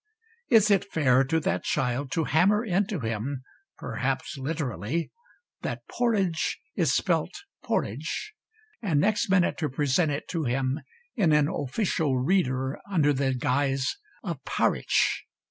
Is 0.49 0.71
it 0.71 0.91
fair 0.91 1.23
to 1.25 1.39
that 1.41 1.63
child 1.63 2.11
to 2.13 2.23
hammer 2.23 2.65
into 2.65 3.01
him 3.01 3.43
perhaps 3.77 4.35
literally 4.35 5.11
that 5.61 5.85
porridge 5.87 6.57
is 6.75 6.91
spelt 6.91 7.29
porridge, 7.63 8.33
and 8.81 8.99
next 8.99 9.29
minute 9.29 9.59
to 9.59 9.69
present 9.69 10.09
it 10.09 10.27
to 10.29 10.45
him, 10.45 10.79
in 11.15 11.31
an 11.33 11.47
official 11.47 12.17
'Reader,' 12.17 12.79
under 12.89 13.13
the 13.13 13.35
guise 13.35 13.95
of 14.23 14.43
parritch? 14.43 15.27